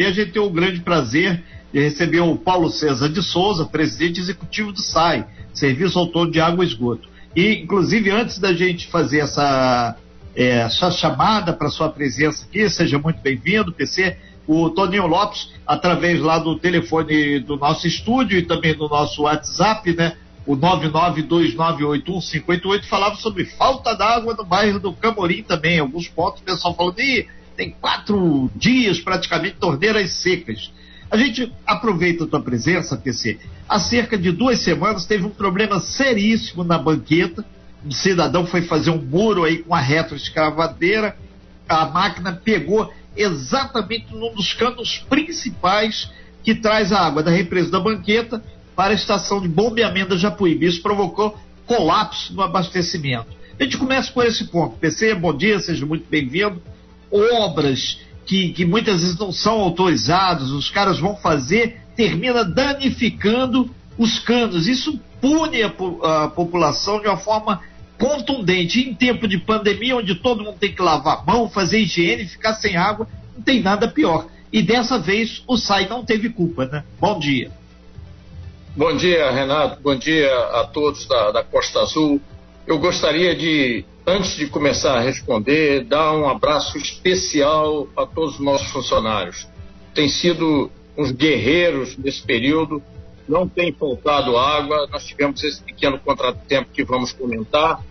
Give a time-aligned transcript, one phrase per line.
[0.00, 4.18] E a gente tem o grande prazer de receber o Paulo César de Souza, presidente
[4.18, 7.06] executivo do SAI, Serviço Autônomo de Água e Esgoto.
[7.36, 9.94] E, inclusive, antes da gente fazer essa,
[10.34, 14.16] é, chamada para sua presença aqui, seja muito bem-vindo, PC,
[14.46, 19.94] o Toninho Lopes, através lá do telefone do nosso estúdio e também do nosso WhatsApp,
[19.94, 20.16] né?
[20.46, 25.78] O 992981588 falava sobre falta d'água no bairro do Camorim também.
[25.78, 30.72] Alguns pontos o pessoal falando, Ih, tem quatro dias praticamente torneiras secas.
[31.10, 33.38] A gente aproveita a tua presença, PC.
[33.68, 37.44] Há cerca de duas semanas teve um problema seríssimo na banqueta.
[37.84, 41.16] Um cidadão foi fazer um muro aí com a retroescavadeira.
[41.68, 46.10] A máquina pegou exatamente num dos canos principais
[46.44, 48.42] que traz a água da represa da banqueta
[48.76, 50.64] para a estação de bombeamento da Japuíba.
[50.64, 51.36] Isso provocou
[51.66, 53.26] colapso no abastecimento.
[53.58, 54.76] A gente começa por esse ponto.
[54.78, 56.62] PC, bom dia, seja muito bem-vindo.
[57.10, 64.18] Obras que, que muitas vezes não são autorizadas, os caras vão fazer, termina danificando os
[64.20, 64.68] canos.
[64.68, 65.72] Isso pune a,
[66.24, 67.60] a população de uma forma
[67.98, 68.80] contundente.
[68.80, 72.54] Em tempo de pandemia, onde todo mundo tem que lavar a mão, fazer higiene, ficar
[72.54, 74.26] sem água, não tem nada pior.
[74.52, 76.84] E dessa vez o SAI não teve culpa, né?
[77.00, 77.50] Bom dia.
[78.76, 79.80] Bom dia, Renato.
[79.82, 82.20] Bom dia a todos da, da Costa Azul.
[82.70, 88.40] Eu gostaria de, antes de começar a responder, dar um abraço especial a todos os
[88.40, 89.48] nossos funcionários.
[89.92, 92.80] Tem sido uns guerreiros nesse período,
[93.28, 97.82] não tem faltado água, nós tivemos esse pequeno contratempo que vamos comentar,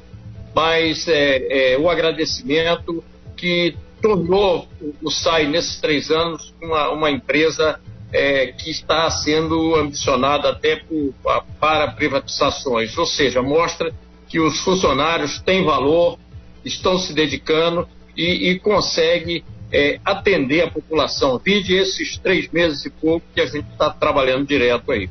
[0.55, 3.03] mas é, é, o agradecimento
[3.35, 4.65] que tornou
[5.03, 7.81] o SAI, nesses três anos, uma, uma empresa
[8.13, 11.13] é, que está sendo ambicionada até por,
[11.59, 13.93] para privatizações, ou seja, mostra
[14.29, 16.17] que os funcionários têm valor,
[16.63, 21.37] estão se dedicando e, e conseguem é, atender a população.
[21.43, 25.09] Vide esses três meses e pouco que a gente está trabalhando direto aí.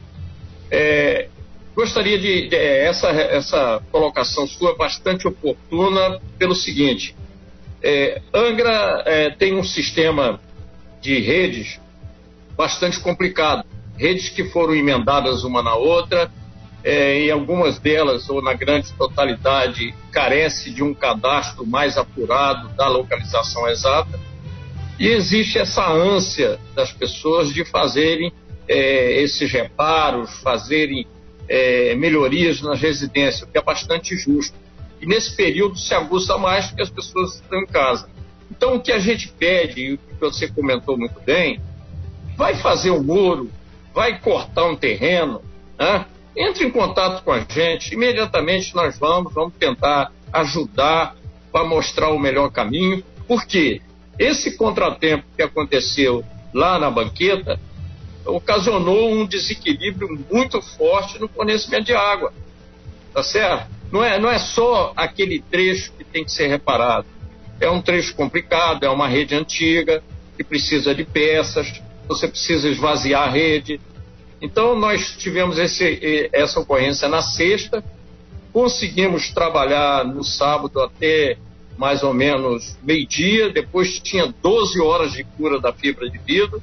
[0.70, 1.28] É,
[1.78, 7.14] Gostaria de, de, é, essa essa colocação sua bastante oportuna pelo seguinte:
[7.80, 10.40] é, Angra é, tem um sistema
[11.00, 11.80] de redes
[12.56, 13.64] bastante complicado,
[13.96, 16.28] redes que foram emendadas uma na outra,
[16.84, 22.88] é, e algumas delas, ou na grande totalidade, carece de um cadastro mais apurado da
[22.88, 24.18] localização exata.
[24.98, 28.32] E existe essa ânsia das pessoas de fazerem
[28.66, 31.06] é, esses reparos, fazerem
[31.48, 34.56] é, melhorias nas residências, o que é bastante justo.
[35.00, 38.08] E nesse período se aguça mais porque as pessoas estão em casa.
[38.50, 41.60] Então, o que a gente pede, e o que você comentou muito bem,
[42.36, 43.50] vai fazer um muro,
[43.94, 45.42] vai cortar um terreno,
[45.78, 46.06] né?
[46.38, 51.16] Entre em contato com a gente, imediatamente nós vamos, vamos tentar ajudar
[51.50, 53.82] para mostrar o melhor caminho, porque
[54.18, 57.58] esse contratempo que aconteceu lá na banqueta
[58.24, 62.32] ocasionou um desequilíbrio muito forte no fornecimento de água.
[63.12, 63.68] Tá certo?
[63.90, 67.06] Não é, não é só aquele trecho que tem que ser reparado.
[67.60, 70.02] É um trecho complicado, é uma rede antiga,
[70.36, 73.80] que precisa de peças, você precisa esvaziar a rede.
[74.40, 77.82] Então, nós tivemos esse, essa ocorrência na sexta,
[78.52, 81.36] conseguimos trabalhar no sábado até
[81.76, 86.60] mais ou menos meio-dia, depois tinha 12 horas de cura da fibra de vidro,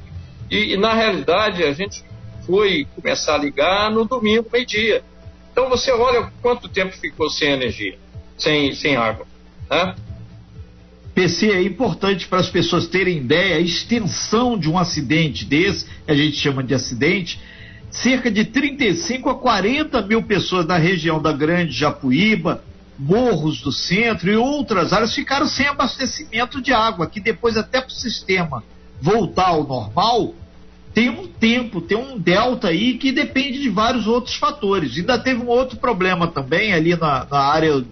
[0.51, 2.03] e, e, na realidade, a gente
[2.45, 5.03] foi começar a ligar no domingo, meio-dia.
[5.51, 7.97] Então você olha quanto tempo ficou sem energia,
[8.37, 9.25] sem, sem água.
[9.69, 9.95] Né?
[11.15, 16.13] PC, é importante para as pessoas terem ideia, a extensão de um acidente desse, a
[16.13, 17.39] gente chama de acidente,
[18.01, 22.61] cerca de 35 a 40 mil pessoas da região da Grande Japuíba,
[22.97, 27.89] Morros do Centro e outras áreas ficaram sem abastecimento de água, que depois até para
[27.89, 28.63] o sistema
[29.01, 30.33] voltar ao normal,
[30.93, 34.97] tem um tempo, tem um delta aí que depende de vários outros fatores.
[34.97, 37.83] Ainda teve um outro problema também ali na, na área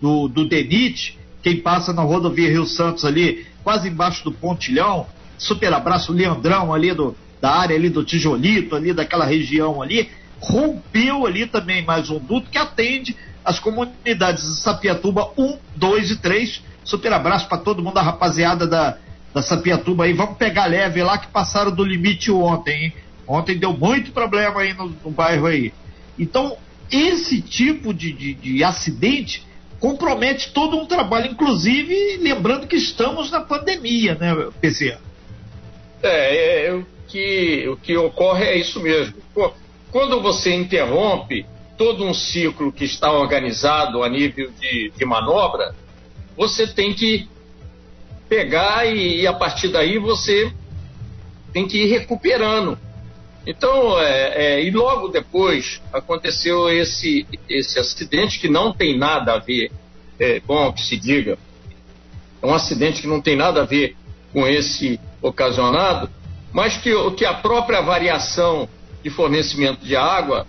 [0.00, 5.72] do, do DENIT, quem passa na rodovia Rio Santos ali, quase embaixo do pontilhão, super
[5.72, 10.08] abraço Leandrão ali do, da área ali do Tijolito, ali daquela região ali,
[10.40, 13.14] rompeu ali também mais um duto que atende
[13.44, 16.62] as comunidades de Sapiatuba 1, 2 e 3.
[16.82, 18.96] Super abraço para todo mundo, a rapaziada da,
[19.34, 22.92] da Sapiatuba aí, vamos pegar leve lá que passaram do limite ontem, hein?
[23.28, 25.70] Ontem deu muito problema aí no, no bairro aí.
[26.18, 26.56] Então,
[26.90, 29.46] esse tipo de, de, de, acidente
[29.78, 34.96] compromete todo um trabalho, inclusive lembrando que estamos na pandemia, né, PC?
[36.02, 39.14] É, é o, que, o que ocorre é isso mesmo.
[39.90, 41.46] Quando você interrompe
[41.76, 45.74] todo um ciclo que está organizado a nível de, de manobra,
[46.36, 47.28] você tem que
[48.28, 50.52] pegar e, e a partir daí você
[51.52, 52.78] tem que ir recuperando.
[53.46, 59.38] Então, é, é, e logo depois aconteceu esse, esse acidente que não tem nada a
[59.38, 59.70] ver,
[60.18, 61.38] é, bom que se diga,
[62.42, 63.96] é um acidente que não tem nada a ver
[64.32, 66.10] com esse ocasionado,
[66.54, 68.68] mas que, que a própria variação
[69.02, 70.46] de fornecimento de água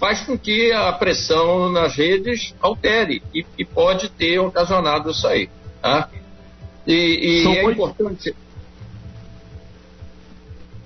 [0.00, 5.48] faz com que a pressão nas redes altere e, e pode ter ocasionado isso aí.
[5.80, 6.10] Tá?
[6.84, 8.34] E, e é importante.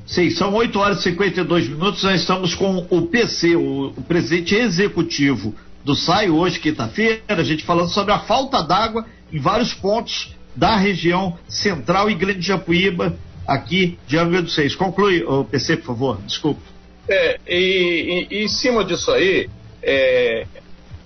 [0.07, 2.03] Sim, são 8 horas e 52 minutos.
[2.03, 7.65] Nós estamos com o PC, o, o presidente executivo do SAI, hoje, quinta-feira, a gente
[7.65, 13.17] falando sobre a falta d'água em vários pontos da região central e Grande Japuíba,
[13.49, 14.77] aqui de Angra dos Seis.
[14.77, 16.61] Conclui, o PC, por favor, desculpe.
[17.09, 19.49] É, e, e, em cima disso aí,
[19.83, 20.47] é,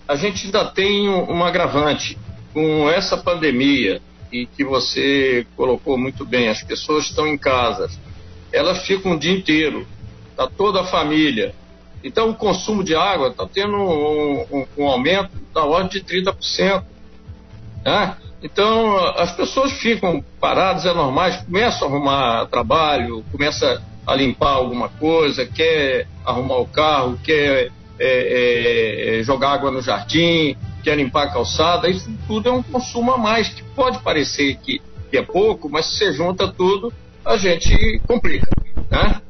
[0.09, 2.19] a gente ainda tem um agravante
[2.53, 4.03] com essa pandemia
[4.33, 7.89] e que você colocou muito bem, as pessoas estão em casa,
[8.53, 9.87] elas ficam o dia inteiro,
[10.31, 11.55] está toda a família.
[12.03, 16.83] Então o consumo de água está tendo um, um, um, aumento da ordem de 30%.
[17.85, 18.17] Né?
[18.43, 24.89] Então as pessoas ficam paradas, é normal, começam a arrumar trabalho, começam a limpar alguma
[24.89, 31.25] coisa, quer arrumar o carro, quer é, é, é, jogar água no jardim, quer limpar
[31.25, 35.23] a calçada, isso tudo é um consumo a mais, que pode parecer que, que é
[35.23, 36.93] pouco, mas se você junta tudo,
[37.25, 38.49] a gente complica.
[38.91, 39.21] Né?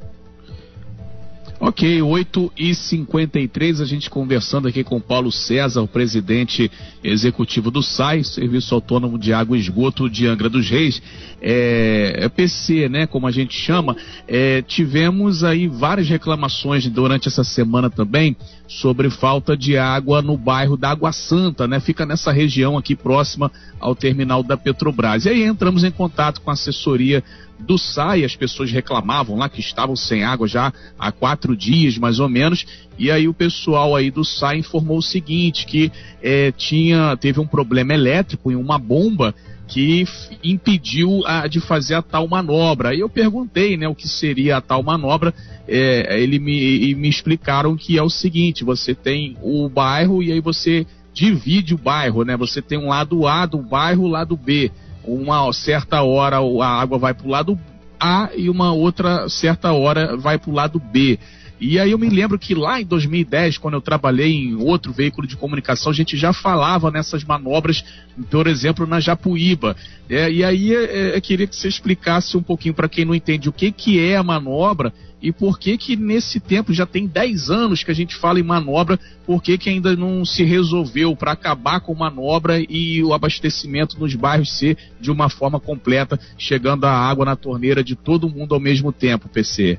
[1.64, 6.68] Ok, 8 e 53 a gente conversando aqui com Paulo César, o presidente
[7.04, 11.00] executivo do SAI, Serviço Autônomo de Água e Esgoto de Angra dos Reis,
[11.40, 13.96] é, é PC, né, como a gente chama.
[14.26, 18.36] É, tivemos aí várias reclamações durante essa semana também
[18.66, 23.52] sobre falta de água no bairro da Água Santa, né, fica nessa região aqui próxima
[23.78, 25.26] ao terminal da Petrobras.
[25.26, 27.22] E aí entramos em contato com a assessoria
[27.62, 32.18] do SAI, as pessoas reclamavam lá que estavam sem água já há quatro dias, mais
[32.18, 32.66] ou menos,
[32.98, 35.90] e aí o pessoal aí do SAI informou o seguinte, que
[36.22, 39.34] é, tinha, teve um problema elétrico em uma bomba
[39.68, 40.04] que
[40.44, 42.90] impediu a, de fazer a tal manobra.
[42.90, 45.32] Aí eu perguntei, né, o que seria a tal manobra,
[45.66, 50.40] é, ele me, me explicaram que é o seguinte, você tem o bairro e aí
[50.40, 54.70] você divide o bairro, né, você tem um lado A do bairro, lado B
[55.04, 57.58] uma certa hora a água vai para o lado
[57.98, 61.18] A e uma outra certa hora vai para o lado B.
[61.64, 65.28] E aí eu me lembro que lá em 2010, quando eu trabalhei em outro veículo
[65.28, 67.84] de comunicação, a gente já falava nessas manobras,
[68.28, 69.76] por exemplo, na Japuíba.
[70.10, 73.14] É, e aí é, é eu queria que você explicasse um pouquinho para quem não
[73.14, 74.92] entende o que, que é a manobra
[75.22, 78.42] e por que que nesse tempo, já tem 10 anos que a gente fala em
[78.42, 84.00] manobra, por que que ainda não se resolveu para acabar com manobra e o abastecimento
[84.00, 88.52] nos bairros ser de uma forma completa, chegando a água na torneira de todo mundo
[88.52, 89.78] ao mesmo tempo, PC?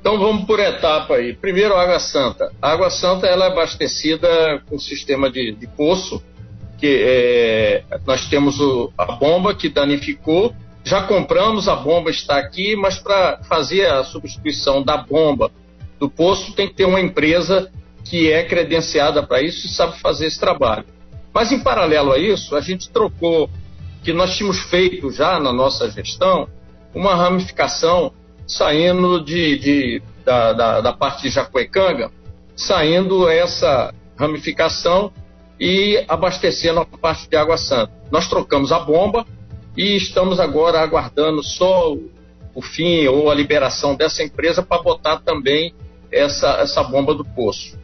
[0.00, 1.34] Então vamos por etapa aí.
[1.34, 2.50] Primeiro, a Água Santa.
[2.60, 6.22] A Água Santa ela é abastecida com sistema de, de poço,
[6.78, 12.74] que é, nós temos o, a bomba que danificou, já compramos, a bomba está aqui,
[12.74, 15.50] mas para fazer a substituição da bomba
[15.98, 17.70] do poço tem que ter uma empresa
[18.02, 20.86] que é credenciada para isso e sabe fazer esse trabalho.
[21.32, 23.50] Mas em paralelo a isso, a gente trocou,
[24.02, 26.48] que nós tínhamos feito já na nossa gestão,
[26.94, 28.12] uma ramificação
[28.50, 32.10] saindo de, de da, da, da, parte de Jacuecanga,
[32.56, 35.12] saindo essa ramificação
[35.58, 37.92] e abastecendo a parte de Água Santa.
[38.10, 39.24] Nós trocamos a bomba
[39.76, 41.94] e estamos agora aguardando só
[42.52, 45.72] o fim ou a liberação dessa empresa para botar também
[46.10, 47.78] essa, essa bomba do poço.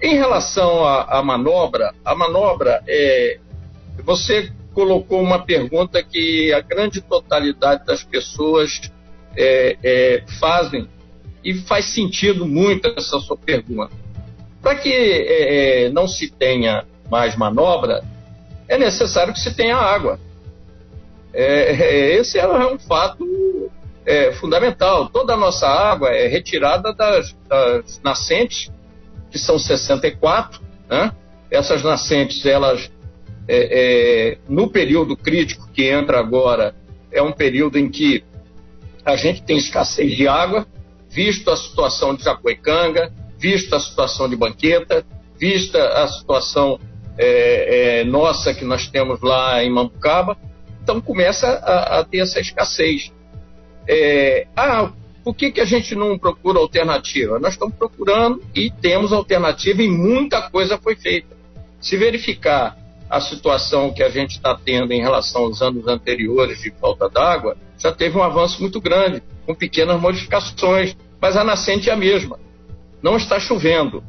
[0.00, 3.38] Em relação à, manobra, a manobra é.
[4.04, 8.80] Você colocou uma pergunta que a grande totalidade das pessoas
[9.36, 10.88] é, é, fazem
[11.44, 13.92] e faz sentido muito essa sua pergunta.
[14.60, 18.04] Para que é, é, não se tenha mais manobra,
[18.68, 20.20] é necessário que se tenha água.
[21.32, 23.26] É, é, esse é um fato
[24.40, 25.08] fundamental.
[25.08, 28.70] Toda a nossa água é retirada das, das nascentes,
[29.30, 30.60] que são 64.
[30.88, 31.12] Né?
[31.50, 32.90] Essas nascentes, elas,
[34.48, 36.74] no período crítico que entra agora,
[37.12, 38.24] é um período em que
[39.04, 40.66] a gente tem escassez de água,
[41.10, 45.04] visto a situação de Jacuecanga, visto a situação de Banqueta,
[45.38, 46.78] vista a situação
[47.18, 50.36] é, é, nossa que nós temos lá em Mambucaba,
[50.82, 53.12] então começa a, a ter essa escassez.
[53.88, 54.92] É, ah,
[55.24, 57.38] por que, que a gente não procura alternativa?
[57.38, 61.36] Nós estamos procurando e temos alternativa e muita coisa foi feita.
[61.80, 62.76] Se verificar
[63.08, 67.56] a situação que a gente está tendo em relação aos anos anteriores de falta d'água,
[67.82, 69.22] já teve um avanço muito grande.
[69.44, 72.38] com pequenas modificações, mas a nascente é a mesma.
[73.02, 74.04] Não está chovendo.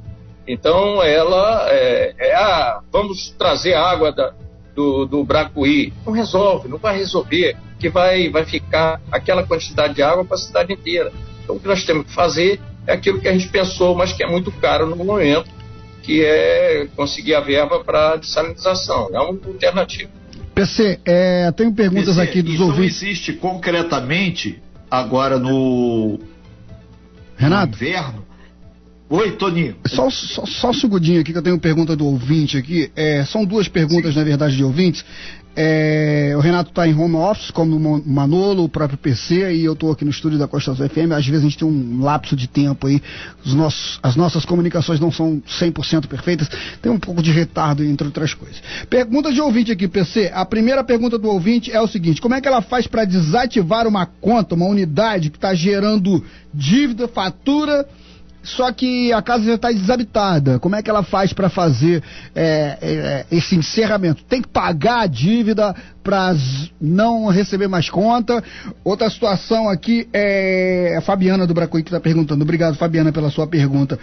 [0.47, 2.81] Então, ela é, é a.
[2.91, 4.31] Vamos trazer água da,
[4.75, 5.91] do, do Bracuí.
[6.05, 10.39] Não resolve, não vai resolver, que vai, vai ficar aquela quantidade de água para a
[10.39, 11.11] cidade inteira.
[11.43, 14.23] Então, o que nós temos que fazer é aquilo que a gente pensou, mas que
[14.23, 15.49] é muito caro no momento,
[16.03, 19.09] que é conseguir a verba para dessalinização.
[19.13, 20.11] É uma alternativa.
[20.53, 23.01] PC, é, tenho perguntas PC, aqui dos isso ouvintes.
[23.01, 26.19] Não existe concretamente agora no,
[27.35, 27.71] Renato?
[27.71, 28.22] no inverno.
[29.09, 29.75] Oi, Toninho.
[29.85, 32.89] Só, só, só um segundinho aqui que eu tenho pergunta do ouvinte aqui.
[32.95, 34.19] É, são duas perguntas, Sim.
[34.19, 35.05] na verdade, de ouvintes.
[35.55, 39.73] É, o Renato está em home office, como o Manolo, o próprio PC, e eu
[39.73, 41.11] estou aqui no estúdio da Costa Azul FM.
[41.11, 42.99] Às vezes a gente tem um lapso de tempo aí,
[43.45, 46.49] nossos, as nossas comunicações não são 100% perfeitas,
[46.81, 48.63] tem um pouco de retardo, entre outras coisas.
[48.89, 50.31] Pergunta de ouvinte aqui, PC.
[50.33, 53.87] A primeira pergunta do ouvinte é o seguinte: como é que ela faz para desativar
[53.87, 57.87] uma conta, uma unidade que está gerando dívida, fatura
[58.43, 60.59] só que a casa já está desabitada.
[60.59, 62.03] Como é que ela faz para fazer
[62.35, 64.23] é, é, esse encerramento?
[64.25, 65.73] Tem que pagar a dívida
[66.03, 66.35] para
[66.79, 68.43] não receber mais conta?
[68.83, 72.43] Outra situação aqui é a Fabiana do Bracuí que está perguntando.
[72.43, 73.97] Obrigado, Fabiana, pela sua pergunta.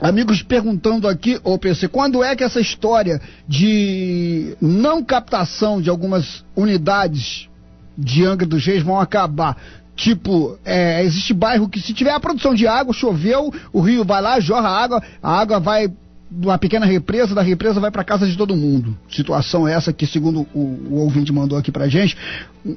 [0.00, 6.44] Amigos perguntando aqui, ô PC, quando é que essa história de não captação de algumas
[6.56, 7.48] unidades
[7.96, 9.56] de Angra dos Reis vão acabar?
[9.94, 14.22] Tipo, é, existe bairro que se tiver a produção de água, choveu, o rio vai
[14.22, 15.88] lá, jorra água, a água vai
[16.40, 18.96] uma pequena represa, da represa vai para casa de todo mundo.
[19.10, 22.16] Situação essa que, segundo o, o, ouvinte mandou aqui pra gente,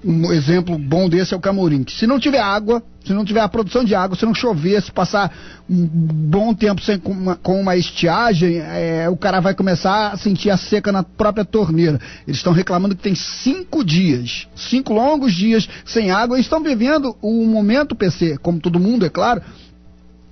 [0.04, 1.84] um exemplo bom desse é o Camorim.
[1.84, 4.82] Que se não tiver água, se não tiver a produção de água, se não chover,
[4.82, 5.32] se passar
[5.70, 10.18] um bom tempo sem, com, uma, com uma estiagem, é, o cara vai começar a
[10.18, 12.00] sentir a seca na própria torneira.
[12.28, 17.16] Eles estão reclamando que tem cinco dias, cinco longos dias sem água e estão vivendo
[17.24, 19.42] um momento, PC, como todo mundo, é claro,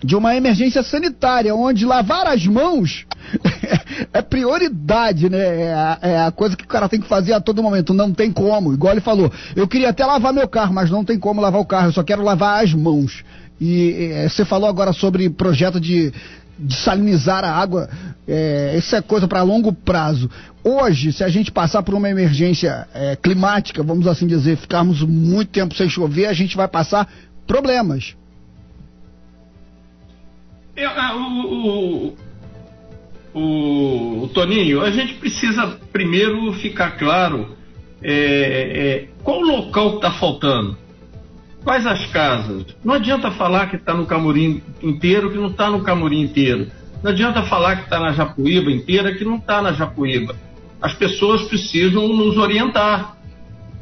[0.03, 3.05] de uma emergência sanitária, onde lavar as mãos
[4.11, 5.61] é prioridade, né?
[5.61, 7.93] É a, é a, coisa que o cara tem que fazer a todo momento.
[7.93, 8.73] Não tem como.
[8.73, 11.65] Igual ele falou, eu queria até lavar meu carro, mas não tem como lavar o
[11.65, 13.23] carro, eu só quero lavar as mãos.
[13.61, 16.11] E é, você falou agora sobre projeto de,
[16.59, 17.89] de salinizar a água,
[18.27, 20.29] é, isso é coisa para longo prazo.
[20.61, 25.49] Hoje, se a gente passar por uma emergência é, climática, vamos assim dizer, ficarmos muito
[25.51, 27.07] tempo sem chover, a gente vai passar
[27.47, 28.15] problemas
[30.75, 32.15] é, é, o,
[33.33, 37.55] o, o, Toninho, a gente precisa primeiro ficar claro
[38.01, 40.77] é, é, qual o local que está faltando.
[41.63, 42.65] Quais as casas?
[42.83, 46.69] Não adianta falar que está no Camorim inteiro, que não está no Camorim inteiro.
[47.01, 50.35] Não adianta falar que está na Japuíba inteira, que não está na Japuíba.
[50.81, 53.17] As pessoas precisam nos orientar.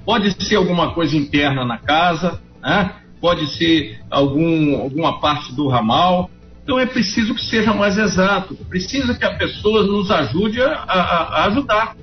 [0.05, 2.95] Pode ser alguma coisa interna na casa, né?
[3.19, 6.29] pode ser algum, alguma parte do ramal,
[6.71, 11.01] então é preciso que seja mais exato, precisa que a pessoa nos ajude a, a,
[11.41, 11.97] a ajudar.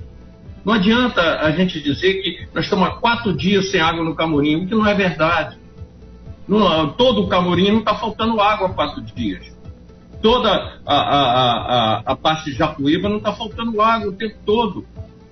[0.63, 4.57] Não adianta a gente dizer que nós estamos há quatro dias sem água no Camorim,
[4.57, 5.57] o que não é verdade.
[6.47, 9.43] No, todo o Camorim não está faltando água há quatro dias.
[10.21, 10.51] Toda
[10.85, 14.85] a, a, a, a parte de Japuíba não está faltando água o tempo todo.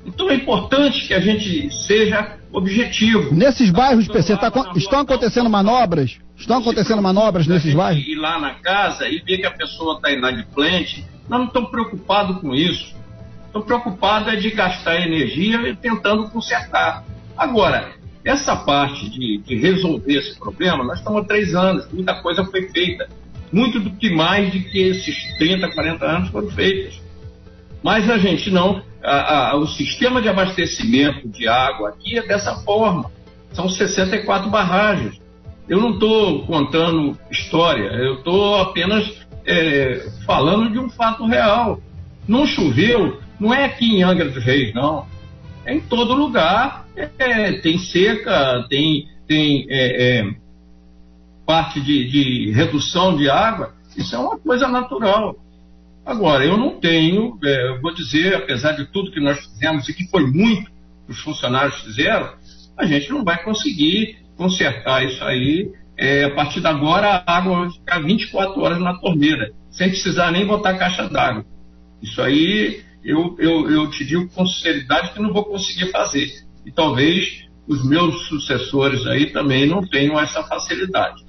[0.07, 3.35] Então é importante que a gente seja objetivo.
[3.35, 6.17] Nesses bairros, PC, tá, estão acontecendo manobras?
[6.35, 8.07] Estão acontecendo manobras nesses bairros?
[8.07, 12.39] Ir lá na casa e ver que a pessoa está inadimplente, nós não estamos preocupados
[12.39, 12.95] com isso.
[13.47, 17.03] Estou preocupado é de gastar energia tentando consertar.
[17.35, 17.91] Agora,
[18.23, 22.69] essa parte de, de, resolver esse problema, nós estamos há três anos, muita coisa foi
[22.69, 23.09] feita.
[23.51, 27.01] Muito do que mais de que esses 30, 40 anos foram feitos.
[27.81, 28.81] Mas a gente não.
[29.07, 33.09] A, a, o sistema de abastecimento de água aqui é dessa forma.
[33.53, 35.17] São 64 barragens.
[35.67, 41.79] Eu não estou contando história, eu estou apenas é, falando de um fato real.
[42.27, 45.07] Não choveu, não é aqui em Angra dos Reis, não.
[45.65, 46.85] É em todo lugar.
[47.17, 50.29] É, tem seca, tem, tem é, é
[51.45, 53.73] parte de, de redução de água.
[53.95, 55.37] Isso é uma coisa natural.
[56.07, 59.93] Agora, eu não tenho, é, eu vou dizer, apesar de tudo que nós fizemos e
[59.93, 60.71] que foi muito
[61.05, 62.33] que os funcionários fizeram,
[62.77, 65.69] a gente não vai conseguir consertar isso aí.
[65.97, 70.31] É, a partir de agora, a água vai ficar 24 horas na torneira, sem precisar
[70.31, 71.45] nem botar caixa d'água.
[72.01, 76.29] Isso aí, eu, eu, eu te digo com sinceridade que não vou conseguir fazer.
[76.65, 81.21] E talvez os meus sucessores aí também não tenham essa facilidade.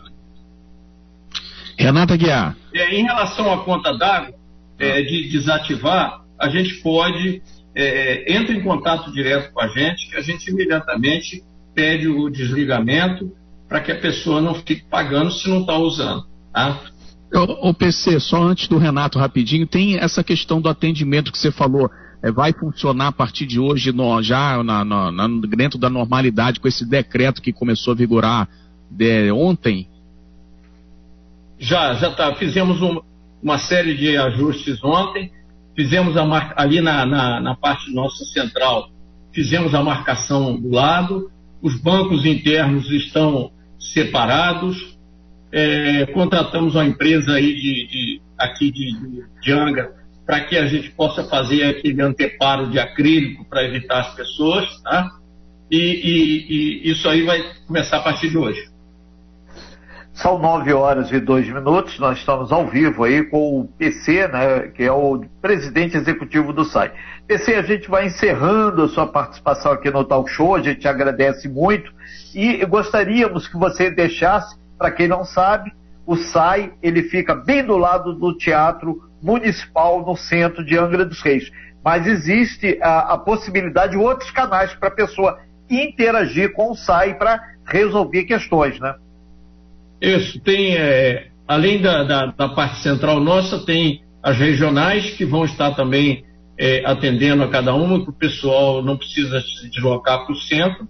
[1.76, 2.56] Renata Guiar.
[2.72, 4.37] É, em relação à conta d'água,
[4.78, 7.42] é, de desativar, a gente pode,
[7.74, 11.42] é, entra em contato direto com a gente, que a gente imediatamente
[11.74, 13.32] pede o desligamento
[13.68, 16.24] para que a pessoa não fique pagando se não está usando.
[16.52, 16.80] Tá?
[17.34, 21.50] O, o, PC, só antes do Renato rapidinho, tem essa questão do atendimento que você
[21.50, 21.90] falou.
[22.22, 26.66] É, vai funcionar a partir de hoje no, já na, na, dentro da normalidade com
[26.66, 28.48] esse decreto que começou a vigorar
[28.90, 29.86] de, ontem?
[31.58, 32.34] Já, já tá.
[32.34, 33.00] Fizemos um,
[33.42, 35.30] uma série de ajustes ontem.
[35.76, 36.16] Fizemos
[36.56, 38.90] ali na, na, na parte nossa central,
[39.32, 41.30] fizemos a marcação do lado.
[41.62, 44.98] Os bancos internos estão separados
[45.52, 48.92] é, contratamos uma empresa aí de, de aqui de,
[49.40, 49.88] de,
[50.26, 55.10] para que a gente possa fazer aquele anteparo de acrílico para evitar as pessoas, tá?
[55.70, 58.68] E, e, e, isso aí vai começar a partir de hoje.
[60.18, 64.62] São nove horas e dois minutos, nós estamos ao vivo aí com o PC, né,
[64.74, 66.90] que é o presidente executivo do SAI.
[67.28, 71.48] PC, a gente vai encerrando a sua participação aqui no Talk Show, a gente agradece
[71.48, 71.92] muito
[72.34, 75.72] e gostaríamos que você deixasse para quem não sabe,
[76.04, 81.22] o SAI ele fica bem do lado do Teatro Municipal no centro de Angra dos
[81.22, 81.48] Reis.
[81.84, 85.38] Mas existe a, a possibilidade de outros canais para a pessoa
[85.70, 88.96] interagir com o SAI para resolver questões, né?
[90.00, 95.44] Isso, tem, é, além da, da, da, parte central nossa, tem as regionais que vão
[95.44, 96.24] estar também
[96.58, 100.88] é, atendendo a cada uma, que o pessoal não precisa se deslocar para o centro.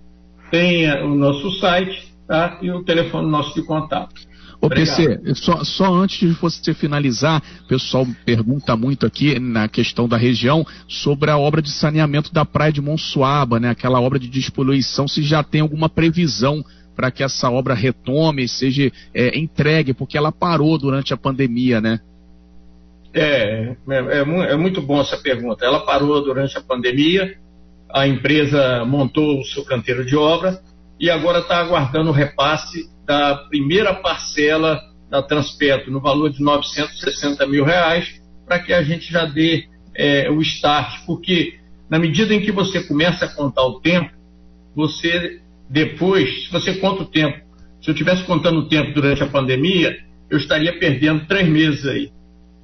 [0.51, 2.59] Tem é, o nosso site, tá?
[2.63, 4.29] e o telefone nosso de contato.
[4.61, 10.09] Ô PC, só, só antes de você finalizar, o pessoal pergunta muito aqui na questão
[10.09, 13.71] da região sobre a obra de saneamento da praia de Monsuaba, né?
[13.71, 16.65] Aquela obra de despoluição, se já tem alguma previsão
[16.99, 22.01] para que essa obra retome, seja é, entregue, porque ela parou durante a pandemia, né?
[23.15, 25.65] É, é, é, é muito bom essa pergunta.
[25.65, 27.39] Ela parou durante a pandemia,
[27.95, 30.61] a empresa montou o seu canteiro de obra,
[30.99, 37.47] e agora está aguardando o repasse da primeira parcela da Transpetro no valor de 960
[37.47, 42.41] mil reais para que a gente já dê é, o start, porque na medida em
[42.41, 44.11] que você começa a contar o tempo,
[44.75, 47.39] você depois, se você conta o tempo,
[47.83, 49.97] se eu estivesse contando o tempo durante a pandemia,
[50.31, 52.11] eu estaria perdendo três meses aí,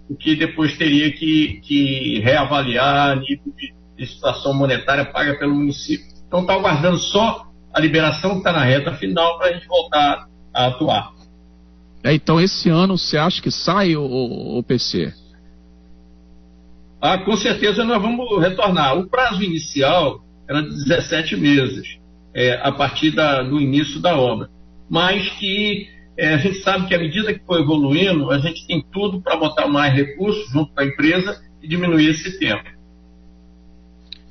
[0.09, 3.75] o que depois teria que, que reavaliar a nível de,
[4.07, 6.05] situação monetária paga pelo município.
[6.27, 10.67] Então está aguardando só a liberação está na reta final para a gente voltar a
[10.67, 11.13] atuar.
[12.03, 15.13] É, então, esse ano você acha que sai o, o PC?
[17.01, 18.99] Ah, com certeza nós vamos retornar.
[18.99, 21.99] O prazo inicial era de 17 meses,
[22.35, 24.49] é, a partir da, do início da obra.
[24.91, 28.85] Mas que é, a gente sabe que à medida que for evoluindo, a gente tem
[28.93, 32.75] tudo para botar mais recursos junto com a empresa e diminuir esse tempo.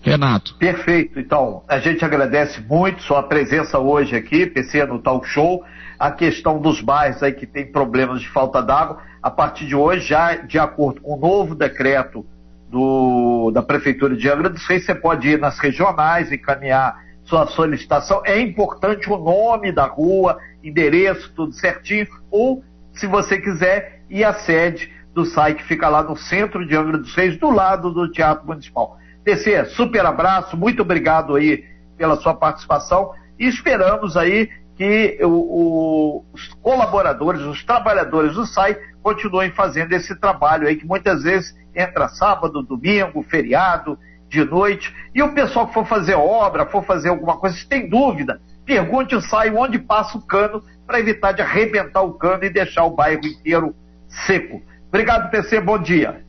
[0.02, 0.56] Renato.
[0.56, 1.18] Perfeito.
[1.18, 5.64] Então, a gente agradece muito sua presença hoje aqui, PC no Talk Show.
[5.98, 10.08] A questão dos bairros aí que tem problemas de falta d'água, a partir de hoje,
[10.08, 12.26] já de acordo com o novo decreto
[12.70, 18.22] do, da Prefeitura de Angra dos Reis, você pode ir nas regionais, encaminhar sua solicitação.
[18.26, 24.34] É importante o nome da rua, endereço, tudo certinho, ou, se você quiser, ir à
[24.34, 28.12] sede do SAI que fica lá no centro de Angra dos Reis, do lado do
[28.12, 28.98] Teatro Municipal.
[29.24, 31.64] TC, super abraço, muito obrigado aí
[31.98, 38.78] pela sua participação e esperamos aí que o, o, os colaboradores, os trabalhadores do SAI
[39.02, 43.98] continuem fazendo esse trabalho aí que muitas vezes entra sábado, domingo, feriado,
[44.34, 44.94] de noite.
[45.14, 49.16] E o pessoal que for fazer obra, for fazer alguma coisa, se tem dúvida, pergunte
[49.16, 52.90] o SAI onde passa o cano para evitar de arrebentar o cano e deixar o
[52.90, 53.76] bairro inteiro
[54.08, 54.62] seco.
[54.90, 56.24] Obrigado, PC, bom dia.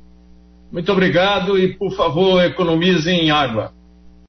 [0.70, 3.72] Muito obrigado e, por favor, economizem água.